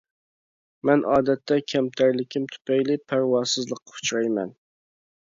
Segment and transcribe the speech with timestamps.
[0.89, 4.55] مەن ئادەتتە كەمتەرلىكىم تۈپەيلى پەرۋاسىزلىققا ئۇچرايمەن.